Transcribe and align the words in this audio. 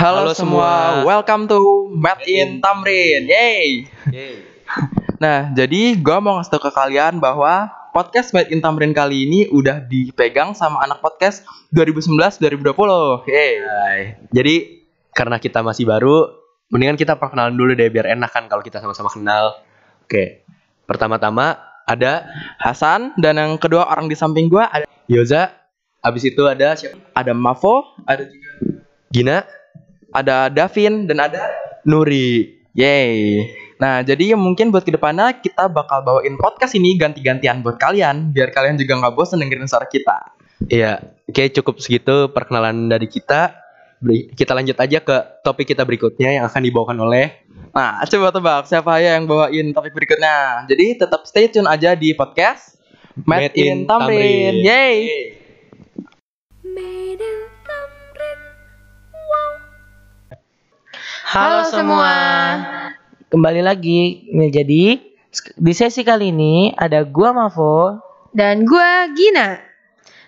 Halo, 0.00 0.24
Halo 0.24 0.32
semua. 0.32 1.04
semua. 1.04 1.04
welcome 1.04 1.44
to 1.44 1.60
Made 1.92 2.24
in 2.24 2.64
Tamrin. 2.64 3.28
Yeay. 3.28 3.84
Nah, 5.20 5.52
jadi 5.52 6.00
gua 6.00 6.24
mau 6.24 6.40
ngasih 6.40 6.56
tau 6.56 6.64
ke 6.64 6.72
kalian 6.72 7.20
bahwa 7.20 7.68
podcast 7.92 8.32
Made 8.32 8.48
in 8.48 8.64
Tamrin 8.64 8.96
kali 8.96 9.28
ini 9.28 9.44
udah 9.52 9.84
dipegang 9.84 10.56
sama 10.56 10.80
anak 10.80 11.04
podcast 11.04 11.44
2019-2020. 11.76 13.28
Yeay. 13.28 13.52
Hai. 13.60 14.00
Jadi 14.32 14.88
karena 15.12 15.36
kita 15.36 15.60
masih 15.60 15.84
baru, 15.84 16.32
mendingan 16.72 16.96
kita 16.96 17.20
perkenalan 17.20 17.52
dulu 17.52 17.76
deh 17.76 17.92
biar 17.92 18.08
enak 18.08 18.32
kan 18.32 18.48
kalau 18.48 18.64
kita 18.64 18.80
sama-sama 18.80 19.12
kenal. 19.12 19.60
Oke. 20.08 20.48
Pertama-tama 20.88 21.60
ada 21.84 22.24
Hasan 22.56 23.12
dan 23.20 23.36
yang 23.36 23.60
kedua 23.60 23.84
orang 23.84 24.08
di 24.08 24.16
samping 24.16 24.48
gua 24.48 24.64
ada 24.72 24.88
Yoza, 25.04 25.52
habis 26.00 26.24
itu 26.24 26.40
ada 26.48 26.72
siapa? 26.72 26.96
ada 27.12 27.36
Mavo, 27.36 27.84
ada 28.08 28.24
juga 28.24 28.80
Gina, 29.12 29.44
ada 30.10 30.50
Davin 30.50 31.06
dan 31.06 31.18
ada 31.22 31.50
Nuri. 31.86 32.60
Yeay. 32.70 33.50
Nah, 33.82 34.06
jadi 34.06 34.38
mungkin 34.38 34.70
buat 34.70 34.86
ke 34.86 34.94
depannya 34.94 35.34
kita 35.42 35.66
bakal 35.66 36.06
bawain 36.06 36.38
podcast 36.38 36.78
ini 36.78 36.94
ganti-gantian 36.94 37.66
buat 37.66 37.82
kalian, 37.82 38.30
biar 38.30 38.54
kalian 38.54 38.78
juga 38.78 39.00
nggak 39.00 39.14
bosan 39.16 39.42
dengerin 39.42 39.66
suara 39.66 39.90
kita. 39.90 40.38
Iya, 40.70 41.02
oke 41.26 41.42
cukup 41.56 41.80
segitu 41.82 42.30
perkenalan 42.30 42.86
dari 42.86 43.10
kita. 43.10 43.58
Kita 44.36 44.52
lanjut 44.56 44.76
aja 44.80 44.98
ke 45.02 45.16
topik 45.44 45.68
kita 45.74 45.84
berikutnya 45.84 46.40
yang 46.40 46.44
akan 46.48 46.62
dibawakan 46.64 46.96
oleh 47.04 47.50
Nah, 47.70 48.02
coba 48.02 48.34
tebak 48.34 48.62
siapa 48.66 48.98
ya 48.98 49.14
yang 49.14 49.30
bawain 49.30 49.70
topik 49.70 49.94
berikutnya. 49.94 50.66
Jadi 50.66 50.98
tetap 50.98 51.22
stay 51.22 51.46
tune 51.46 51.70
aja 51.70 51.94
di 51.94 52.10
podcast 52.18 52.82
Made, 53.14 53.54
Made 53.54 53.56
in, 53.58 53.66
in 53.66 53.78
Tamrin. 53.86 54.10
Tamrin. 54.10 54.54
Yeay. 54.66 54.96
Halo 61.30 61.62
semua. 61.70 62.10
Kembali 63.30 63.62
lagi. 63.62 64.26
Nah, 64.34 64.50
jadi 64.50 64.98
di 65.54 65.72
sesi 65.78 66.02
kali 66.02 66.34
ini 66.34 66.74
ada 66.74 67.06
gua 67.06 67.30
Mavo. 67.30 68.02
Dan 68.34 68.66
gua 68.66 69.06
Gina. 69.14 69.62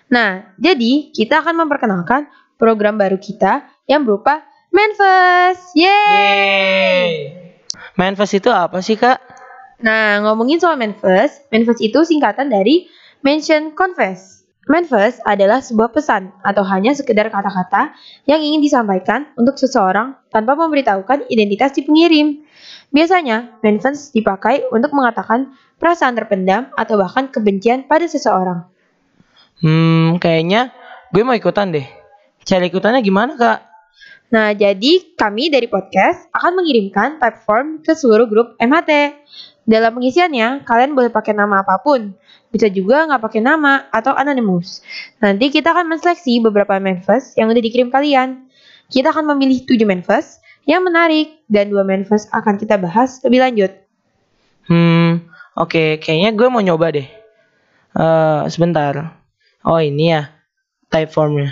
Nah, 0.07 0.55
jadi 0.55 1.11
kita 1.11 1.43
akan 1.43 1.59
memperkenalkan 1.59 2.31
program 2.55 2.95
baru 2.95 3.19
kita 3.19 3.67
yang 3.83 4.07
berupa 4.07 4.47
Manfest. 4.71 5.75
Yeay! 5.75 7.35
Manfest 7.99 8.39
itu 8.39 8.47
apa 8.47 8.79
sih, 8.79 8.95
Kak? 8.95 9.19
Nah, 9.83 10.23
ngomongin 10.23 10.63
soal 10.63 10.79
Manfest, 10.79 11.51
Manfest 11.51 11.83
itu 11.83 12.07
singkatan 12.07 12.47
dari 12.47 12.87
Mention 13.19 13.75
Confess. 13.75 14.42
Manfest 14.63 15.19
adalah 15.27 15.59
sebuah 15.59 15.91
pesan 15.91 16.31
atau 16.39 16.63
hanya 16.63 16.95
sekedar 16.95 17.27
kata-kata 17.27 17.91
yang 18.23 18.39
ingin 18.39 18.63
disampaikan 18.63 19.27
untuk 19.35 19.59
seseorang 19.59 20.15
tanpa 20.31 20.55
memberitahukan 20.55 21.27
identitas 21.27 21.75
si 21.75 21.83
pengirim. 21.83 22.47
Biasanya, 22.95 23.59
Manfest 23.59 24.15
dipakai 24.15 24.63
untuk 24.71 24.95
mengatakan 24.95 25.51
perasaan 25.75 26.15
terpendam 26.15 26.71
atau 26.79 26.95
bahkan 26.95 27.27
kebencian 27.27 27.83
pada 27.91 28.07
seseorang. 28.07 28.63
Hmm, 29.59 30.15
kayaknya 30.23 30.71
gue 31.11 31.23
mau 31.27 31.35
ikutan 31.35 31.75
deh. 31.75 31.87
Cara 32.47 32.63
ikutannya 32.63 33.03
gimana, 33.03 33.35
Kak? 33.35 33.59
Nah, 34.31 34.55
jadi 34.55 35.13
kami 35.13 35.51
dari 35.51 35.67
podcast 35.67 36.25
akan 36.31 36.63
mengirimkan 36.63 37.19
type 37.19 37.39
form 37.43 37.83
ke 37.83 37.93
seluruh 37.93 38.25
grup 38.31 38.55
MHT. 38.57 38.91
Dalam 39.63 39.95
pengisiannya, 39.95 40.67
kalian 40.67 40.91
boleh 40.91 41.07
pakai 41.07 41.31
nama 41.31 41.63
apa 41.63 41.79
pun. 41.79 42.11
Bisa 42.51 42.67
juga 42.67 43.07
nggak 43.07 43.21
pakai 43.23 43.39
nama 43.39 43.87
atau 43.89 44.11
anonymous. 44.11 44.83
Nanti 45.23 45.47
kita 45.47 45.71
akan 45.71 45.87
menseleksi 45.87 46.43
beberapa 46.43 46.75
manifest 46.83 47.39
yang 47.39 47.47
udah 47.47 47.63
dikirim 47.63 47.87
kalian. 47.87 48.51
Kita 48.91 49.15
akan 49.15 49.33
memilih 49.33 49.63
7 49.63 49.87
manifest 49.87 50.43
yang 50.63 50.83
menarik 50.83 51.43
dan 51.51 51.71
dua 51.71 51.83
manifest 51.83 52.31
akan 52.31 52.55
kita 52.55 52.79
bahas 52.79 53.19
lebih 53.23 53.43
lanjut. 53.43 53.71
Hmm, 54.67 55.27
oke, 55.59 55.99
kayaknya 55.99 56.31
gue 56.31 56.47
mau 56.47 56.63
nyoba 56.63 56.95
deh. 56.95 57.07
Eh, 57.93 58.41
sebentar. 58.47 59.19
Oh, 59.63 59.79
ini 59.79 60.15
ya 60.15 60.31
type 60.87 61.11
formnya. 61.11 61.51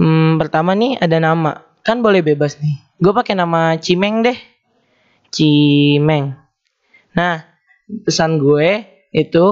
Hmm, 0.00 0.40
pertama 0.40 0.72
nih 0.72 0.96
ada 0.96 1.20
nama. 1.20 1.60
Kan 1.84 2.00
boleh 2.00 2.24
bebas 2.24 2.56
nih. 2.60 2.80
Gue 3.00 3.12
pakai 3.12 3.36
nama 3.36 3.76
Cimeng 3.76 4.24
deh. 4.24 4.38
Cimeng. 5.28 6.39
Nah, 7.14 7.42
pesan 8.06 8.38
gue 8.38 8.86
itu 9.10 9.46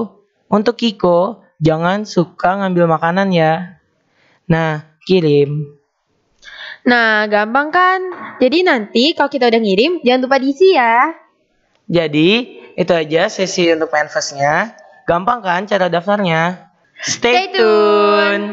untuk 0.47 0.79
Kiko 0.79 1.43
jangan 1.59 2.07
suka 2.07 2.63
ngambil 2.63 2.87
makanan 2.87 3.35
ya. 3.35 3.79
Nah, 4.47 4.95
kirim. 5.03 5.75
Nah, 6.87 7.27
gampang 7.27 7.69
kan? 7.69 7.99
Jadi 8.39 8.63
nanti 8.63 9.11
kalau 9.11 9.27
kita 9.27 9.51
udah 9.51 9.61
ngirim, 9.61 9.99
jangan 10.01 10.23
lupa 10.25 10.39
diisi 10.39 10.73
ya. 10.73 11.11
Jadi, 11.91 12.29
itu 12.79 12.93
aja 12.95 13.27
sesi 13.27 13.67
untuk 13.75 13.91
manifestnya. 13.91 14.73
Gampang 15.03 15.43
kan 15.43 15.67
cara 15.67 15.91
daftarnya? 15.91 16.71
Stay 17.03 17.51
Stay, 17.51 17.59
tune. 17.59 18.45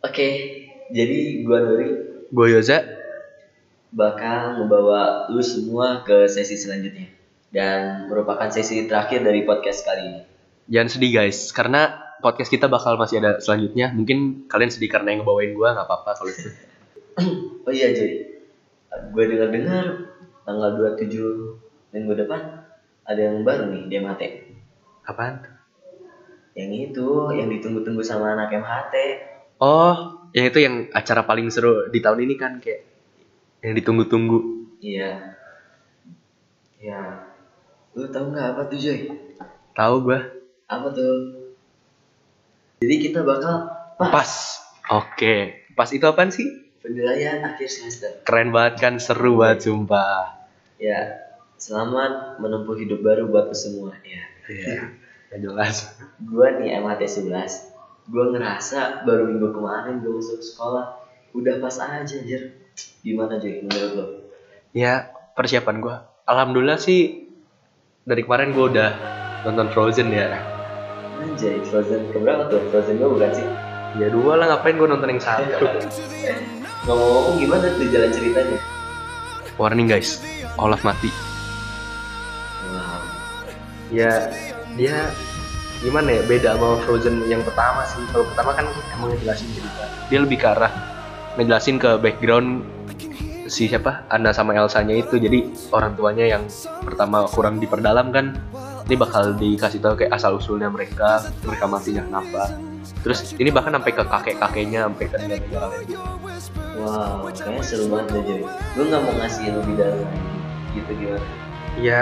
Oke, 0.00 0.28
jadi 0.90 1.44
gua 1.44 1.60
Nuri 1.60 1.88
gue 2.32 2.46
Yoza. 2.50 2.99
Bakal 3.90 4.62
membawa 4.62 5.26
lu 5.30 5.42
semua 5.42 6.06
ke 6.06 6.30
sesi 6.30 6.54
selanjutnya 6.54 7.10
dan 7.50 8.06
merupakan 8.06 8.46
sesi 8.46 8.86
terakhir 8.86 9.26
dari 9.26 9.42
podcast 9.42 9.82
kali 9.82 10.02
ini. 10.06 10.20
Jangan 10.70 10.88
sedih 10.94 11.10
guys, 11.18 11.50
karena 11.50 11.98
podcast 12.22 12.50
kita 12.50 12.70
bakal 12.70 12.94
masih 12.94 13.18
ada 13.18 13.42
selanjutnya. 13.42 13.90
Mungkin 13.90 14.46
kalian 14.46 14.70
sedih 14.70 14.86
karena 14.86 15.14
yang 15.14 15.26
ngebawain 15.26 15.50
gue 15.50 15.68
nggak 15.68 15.86
apa-apa 15.86 16.10
kalau 16.14 16.30
itu. 16.30 16.50
Oh 17.60 17.68
iya 17.68 17.92
Joy, 17.92 18.40
gue 19.12 19.24
dengar-dengar 19.28 20.16
tanggal 20.48 20.70
27 20.96 21.92
minggu 21.92 22.12
depan 22.16 22.64
ada 23.04 23.20
yang 23.20 23.44
baru 23.44 23.68
nih 23.68 23.82
di 23.92 23.94
MHT. 24.00 24.22
Apaan? 25.04 25.44
Yang 26.56 26.70
itu, 26.90 27.06
yang 27.36 27.52
ditunggu-tunggu 27.52 28.00
sama 28.00 28.32
anak 28.32 28.56
MHT. 28.56 28.94
Oh, 29.60 30.24
yang 30.32 30.48
itu 30.48 30.58
yang 30.64 30.88
acara 30.96 31.28
paling 31.28 31.52
seru 31.52 31.92
di 31.92 32.00
tahun 32.00 32.24
ini 32.24 32.34
kan 32.40 32.58
kayak 32.64 32.89
yang 33.60 33.72
ditunggu-tunggu. 33.76 34.68
Iya. 34.80 35.36
Ya, 36.80 37.28
lu 37.92 38.08
tahu 38.08 38.32
nggak 38.32 38.56
apa 38.56 38.62
tuh 38.72 38.78
Joy? 38.80 39.12
Tahu 39.76 39.94
gue? 40.08 40.20
Apa 40.64 40.88
tuh? 40.96 41.14
Jadi 42.80 42.94
kita 43.04 43.20
bakal 43.20 43.68
Pas. 44.00 44.56
Oke. 44.88 45.68
Pas 45.76 45.92
itu 45.92 46.04
apaan 46.08 46.32
sih? 46.32 46.70
penilaian 46.80 47.44
akhir 47.44 47.68
semester. 47.68 48.10
Keren 48.24 48.50
banget 48.50 48.80
kan, 48.80 48.94
seru 48.96 49.36
banget 49.36 49.68
sumpah. 49.68 50.48
Ya, 50.80 51.28
selamat 51.60 52.40
menempuh 52.40 52.72
hidup 52.80 53.04
baru 53.04 53.28
buat 53.28 53.52
semua. 53.52 53.92
Ya. 54.00 54.24
Iya. 54.48 54.96
Gak 55.30 55.40
jelas. 55.46 55.94
gue 56.18 56.46
nih 56.58 56.82
MHT 56.82 57.30
11 57.30 58.10
gue 58.10 58.24
ngerasa 58.34 59.06
baru 59.06 59.30
minggu 59.30 59.54
kemarin 59.54 60.02
gue 60.02 60.10
masuk 60.10 60.42
sekolah 60.42 61.06
udah 61.30 61.62
pas 61.62 61.78
aja 61.78 62.02
anjir 62.02 62.58
gimana 63.00 63.36
Joy 63.36 63.64
menurut 63.64 63.92
lo 63.94 64.04
Ya, 64.70 65.10
persiapan 65.34 65.82
gue. 65.82 65.96
Alhamdulillah 66.24 66.78
sih 66.78 67.26
dari 68.02 68.22
kemarin 68.22 68.54
gue 68.54 68.70
udah 68.70 68.90
nonton 69.42 69.66
Frozen 69.70 70.10
ya. 70.10 70.38
anjay 71.18 71.58
Frozen 71.66 72.08
keberapa 72.10 72.46
tuh 72.46 72.62
Frozen 72.70 72.96
gue 72.96 73.08
bukan 73.08 73.30
sih 73.34 73.46
Ya 73.98 74.06
dua 74.08 74.38
lah 74.38 74.54
ngapain 74.54 74.78
gue 74.78 74.86
nonton 74.86 75.10
yang 75.10 75.18
satu. 75.18 75.66
ngomong-ngomong 76.86 77.36
gimana 77.36 77.66
tuh 77.68 77.86
jalan 77.90 78.10
ceritanya 78.10 78.58
Warning 79.58 79.90
guys, 79.90 80.22
Olaf 80.56 80.80
mati. 80.80 81.10
wow 82.70 83.00
Ya 83.90 84.30
dia 84.78 85.10
gimana 85.82 86.14
ya 86.14 86.22
beda 86.24 86.54
sama 86.54 86.78
Frozen 86.84 87.26
yang 87.26 87.42
pertama 87.42 87.82
sih. 87.84 88.00
Kalau 88.12 88.22
pertama 88.30 88.54
kan 88.54 88.64
emang 88.94 89.10
ngejelasin 89.10 89.48
cerita. 89.50 89.84
Dia 90.06 90.20
lebih 90.22 90.38
ke 90.38 90.46
arah 90.46 90.70
ngejelasin 91.40 91.80
ke 91.80 91.96
background 91.96 92.68
si 93.48 93.66
siapa? 93.66 94.04
Anna 94.12 94.36
sama 94.36 94.52
Elsa-nya 94.52 95.00
itu. 95.00 95.16
Jadi 95.16 95.48
orang 95.72 95.96
tuanya 95.96 96.36
yang 96.36 96.44
pertama 96.84 97.24
kurang 97.32 97.56
diperdalam 97.56 98.12
kan 98.12 98.36
ini 98.84 98.94
bakal 98.98 99.32
dikasih 99.32 99.80
tahu 99.80 99.94
kayak 100.04 100.12
asal 100.12 100.36
usulnya 100.36 100.68
mereka, 100.68 101.24
mereka 101.48 101.64
matinya 101.64 102.04
kenapa. 102.04 102.52
Terus 103.00 103.32
ini 103.40 103.48
bahkan 103.48 103.72
sampai 103.72 103.92
ke 103.96 104.02
kakek-kakeknya, 104.04 104.90
sampai 104.90 105.06
ke 105.08 105.16
negara-negara 105.16 105.66
lain. 105.72 105.88
Wow 106.80 107.30
kayaknya 107.32 107.64
seru 107.64 107.84
banget 107.88 108.06
deh 108.12 108.22
Joy. 108.26 108.42
Gue 108.46 108.84
nggak 108.90 109.00
mau 109.00 109.14
ngasih 109.16 109.44
lebih 109.56 109.74
dalam 109.80 110.08
gitu 110.76 110.90
gimana? 110.98 111.26
Iya. 111.80 112.00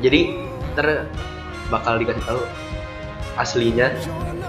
Jadi 0.00 0.20
ter 0.78 0.86
bakal 1.68 2.00
dikasih 2.00 2.24
tahu 2.24 2.40
aslinya 3.38 3.88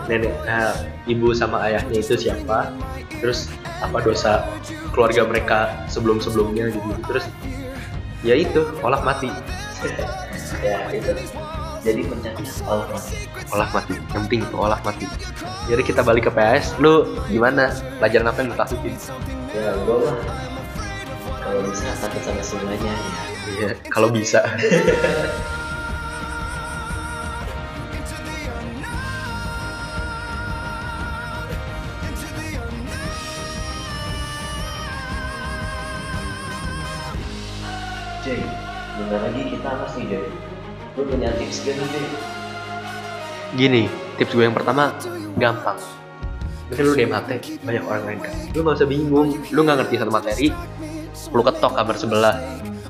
nenek 0.10 0.34
eh, 0.48 0.76
ibu 1.08 1.32
sama 1.32 1.64
ayahnya 1.68 2.00
itu 2.00 2.16
siapa. 2.18 2.76
Terus 3.24 3.48
apa 3.82 3.98
dosa 4.06 4.46
keluarga 4.94 5.26
mereka 5.26 5.60
sebelum 5.90 6.22
sebelumnya 6.22 6.70
gitu. 6.70 6.90
Terus 7.10 7.26
ya 8.22 8.38
itu 8.38 8.62
Olaf 8.86 9.02
mati. 9.02 9.30
Ya 10.62 10.84
itu. 10.92 11.16
Jadi 11.82 12.06
pencetnya 12.06 12.46
olah 12.70 12.86
mati. 12.94 13.16
Olah 13.50 13.70
mati 13.74 13.92
yang 13.98 14.08
penting 14.14 14.40
itu 14.46 14.56
olah 14.60 14.80
mati. 14.86 15.08
Jadi 15.66 15.82
kita 15.82 16.06
balik 16.06 16.30
ke 16.30 16.32
PS 16.36 16.78
lu 16.78 17.08
gimana? 17.26 17.74
Pelajaran 17.98 18.30
apa 18.30 18.38
yang 18.44 18.50
lu 18.54 18.58
takutin? 18.60 18.94
Ya 19.56 19.74
gue 19.74 19.98
mah 20.06 20.18
kalau 21.42 21.62
bisa 21.66 21.90
takut 21.98 22.22
sama 22.22 22.44
semuanya. 22.46 22.94
Ya 23.58 23.74
kalau 23.90 24.14
bisa 24.14 24.46
Jay. 38.22 38.42
Bentar 39.02 39.20
lagi 39.26 39.42
kita 39.50 39.68
apa 39.68 39.86
sih 39.90 40.06
Jay. 40.06 40.26
Lu 40.94 41.02
punya 41.10 41.34
tips 41.42 41.66
gak 41.66 41.74
nih 41.74 41.88
Jay? 41.90 42.06
Gini 43.58 43.84
tips 44.22 44.32
gue 44.38 44.46
yang 44.46 44.54
pertama 44.54 44.94
gampang. 45.42 45.78
Mungkin 46.70 46.84
lu 46.86 46.94
DMHT 46.94 47.32
banyak 47.66 47.84
orang 47.84 48.04
lain 48.06 48.20
kan. 48.22 48.34
Lu 48.54 48.60
gak 48.62 48.78
usah 48.78 48.90
bingung 48.90 49.28
lu 49.50 49.60
gak 49.66 49.78
ngerti 49.82 49.96
satu 49.98 50.14
materi 50.14 50.48
lu 51.32 51.42
ketok 51.46 51.74
kamar 51.78 51.96
sebelah 51.96 52.36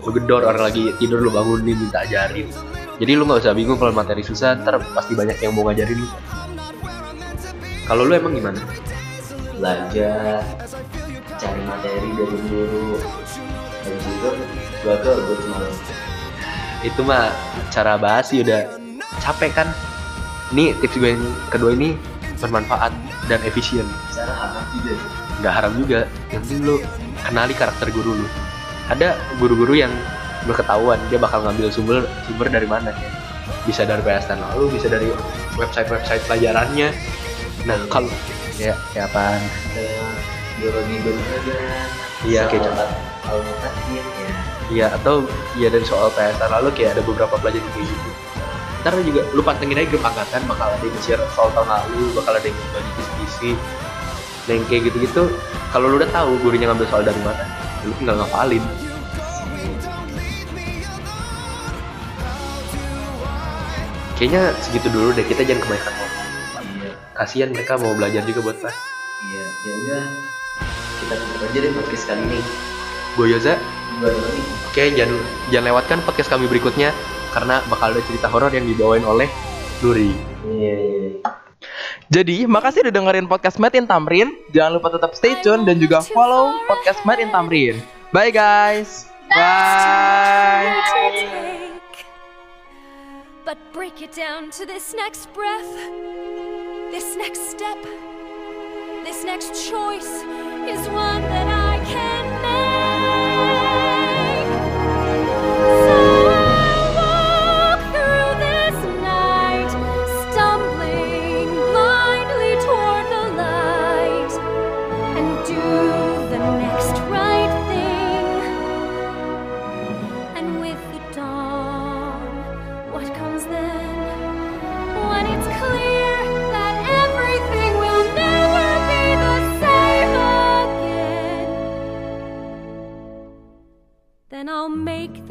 lu 0.02 0.12
gedor 0.18 0.42
orang 0.48 0.72
lagi 0.72 0.92
tidur 1.00 1.24
lu 1.24 1.32
bangunin 1.32 1.80
minta 1.80 2.04
ajarin. 2.04 2.52
Jadi 3.00 3.12
lu 3.16 3.24
gak 3.24 3.48
usah 3.48 3.56
bingung 3.56 3.80
kalau 3.80 3.96
materi 3.96 4.28
susah 4.28 4.60
ntar 4.60 4.84
pasti 4.92 5.16
banyak 5.16 5.40
yang 5.40 5.56
mau 5.56 5.64
ngajarin 5.64 5.96
lu. 5.96 6.10
Kalau 7.88 8.04
lu 8.04 8.14
emang 8.14 8.36
gimana? 8.36 8.60
Belajar 9.56 10.44
cari 11.40 11.62
materi 11.66 12.10
dari 12.20 12.38
guru 12.52 13.00
ke 14.82 15.12
gue 15.14 15.38
cuma 15.46 15.58
itu 16.82 17.02
mah 17.06 17.30
cara 17.70 17.94
basi 18.02 18.42
udah 18.42 18.66
capek 19.22 19.54
kan. 19.54 19.70
Ini 20.52 20.76
tips 20.84 20.98
gue 21.00 21.16
yang 21.16 21.24
kedua 21.48 21.72
ini 21.78 21.96
bermanfaat 22.42 22.92
dan 23.30 23.40
efisien. 23.46 23.86
Cara 24.12 24.34
haram 24.34 24.66
juga 24.74 24.94
nggak 25.42 25.54
haram 25.54 25.74
juga. 25.78 26.00
Yang 26.34 26.42
penting 26.46 26.60
lu 26.66 26.76
kenali 27.22 27.54
karakter 27.54 27.88
guru 27.94 28.26
lu. 28.26 28.28
Ada 28.90 29.16
guru-guru 29.38 29.78
yang 29.78 29.94
udah 30.50 30.58
ketahuan 30.58 31.00
dia 31.14 31.22
bakal 31.22 31.46
ngambil 31.46 31.70
sumber 31.70 32.04
sumber 32.26 32.50
dari 32.50 32.66
mana. 32.66 32.92
Ya 32.98 33.10
bisa 33.62 33.86
dari 33.86 34.02
PS 34.02 34.34
lalu 34.34 34.74
bisa 34.74 34.90
dari 34.90 35.14
website-website 35.54 36.26
pelajarannya. 36.26 36.90
Nah 37.70 37.78
kalau 37.94 38.10
ya 38.58 38.74
kayak 38.94 39.14
kayak 39.14 40.10
biologi 40.58 40.96
berbadan 41.06 41.90
Iya, 42.22 42.46
kayak 42.46 42.70
soal 42.70 42.90
al-mutakin 43.34 44.06
ya 44.22 44.51
Iya 44.72 44.88
atau 44.96 45.28
ya 45.60 45.68
dari 45.68 45.84
soal 45.84 46.08
PS 46.16 46.40
lalu 46.48 46.72
kayak 46.72 46.96
ada 46.96 47.04
beberapa 47.04 47.36
pelajaran 47.36 47.68
kayak 47.76 47.88
gitu. 47.92 48.10
Ntar 48.82 48.94
juga 49.04 49.22
lu 49.36 49.42
pantengin 49.44 49.78
aja 49.78 49.88
grup 49.92 50.02
angkatan 50.08 50.42
bakal 50.48 50.72
ada 50.72 50.82
yang 50.82 50.98
share 51.04 51.22
soal 51.36 51.52
tahun 51.54 51.70
lalu, 51.70 52.16
bakal 52.18 52.34
ada 52.34 52.48
yang 52.48 52.58
bagi 52.72 52.92
kisi-kisi. 52.98 53.52
Nah 54.50 54.54
yang 54.58 54.66
kayak 54.66 54.82
gitu-gitu, 54.90 55.24
kalau 55.70 55.86
lu 55.92 56.02
udah 56.02 56.10
tahu 56.10 56.34
gurunya 56.42 56.66
ngambil 56.72 56.88
soal 56.90 57.04
dari 57.06 57.22
mana, 57.22 57.46
lu 57.86 57.94
tinggal 58.00 58.18
ngafalin. 58.18 58.64
Kayaknya 64.18 64.54
segitu 64.62 64.88
dulu 64.94 65.10
deh, 65.18 65.26
kita 65.26 65.42
jangan 65.42 65.62
kebanyakan 65.66 65.94
ngomong. 65.98 66.26
iya 66.78 66.92
Kasihan 67.18 67.50
mereka 67.50 67.74
mau 67.82 67.94
belajar 67.98 68.22
juga 68.26 68.40
buat 68.46 68.58
pas. 68.62 68.76
iya 69.22 69.46
ya 69.46 69.74
udah 69.86 70.04
kita 71.02 71.14
tutup 71.14 71.42
aja 71.46 71.58
deh 71.62 71.72
podcast 71.78 72.06
kali 72.10 72.22
ini 72.26 72.42
Gue 73.14 73.30
Yoza, 73.30 73.54
oke 74.02 74.84
jangan 74.98 75.18
jangan 75.54 75.66
lewatkan 75.74 76.00
podcast 76.04 76.30
kami 76.32 76.50
berikutnya 76.50 76.90
karena 77.32 77.64
bakal 77.72 77.94
ada 77.96 78.02
cerita 78.04 78.28
horor 78.28 78.52
yang 78.52 78.68
dibawain 78.68 79.06
oleh 79.06 79.30
Nuri. 79.82 80.12
iya 80.50 80.76
iya 80.78 81.10
Jadi, 82.12 82.44
makasih 82.44 82.84
udah 82.84 82.92
dengerin 82.92 83.24
podcast 83.30 83.56
Made 83.56 83.78
in 83.80 83.88
Tamrin. 83.88 84.36
Jangan 84.52 84.76
lupa 84.76 84.92
tetap 84.92 85.16
stay 85.16 85.40
tune 85.40 85.64
dan 85.64 85.80
juga 85.80 86.04
follow 86.04 86.52
podcast 86.68 87.08
Made 87.08 87.24
in 87.24 87.32
Tamrin. 87.32 87.80
Bye 88.12 88.36
guys. 88.36 89.08
Bye. 89.32 90.68
But 93.48 93.58
break 93.72 94.04
it 94.04 94.12
down 94.12 94.52
to 94.60 94.68
this 94.68 94.92
next 94.92 95.32
breath, 95.32 95.72
this 96.92 97.16
next 97.16 97.48
step, 97.48 97.80
this 99.08 99.24
next 99.24 99.56
choice 99.72 100.24
is 100.68 100.84
one 100.92 101.24
that 101.32 101.51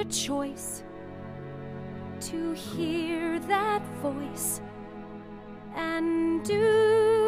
the 0.00 0.06
choice 0.06 0.82
to 2.20 2.52
hear 2.52 3.38
that 3.41 3.82
voice 4.00 4.62
and 5.76 6.43
do 6.43 7.19